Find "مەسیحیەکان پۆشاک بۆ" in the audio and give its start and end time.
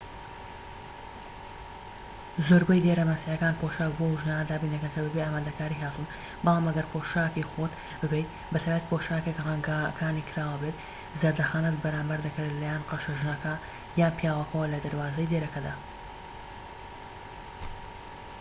3.11-4.03